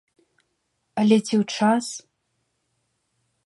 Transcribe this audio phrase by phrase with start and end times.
[1.03, 1.85] Але ці ў час?